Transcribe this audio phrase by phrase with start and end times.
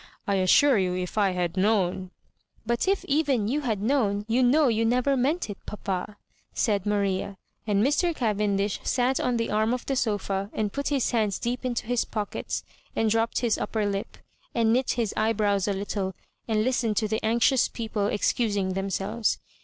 [0.25, 2.09] I assure you, if I had known
[2.67, 6.17] ^" "JBut if even you had known, you know you never meant it, papa,"
[6.55, 7.37] said Maria.
[7.67, 8.15] And Mr.
[8.15, 12.03] Cavendish sat on the arm of the sofa, and put his hands deep into his
[12.03, 12.63] pockets,
[12.95, 14.17] and dropped his upper lip,
[14.55, 16.15] and knit his eyebrows a little,
[16.47, 19.37] and listened to the anxious people excusing them selves.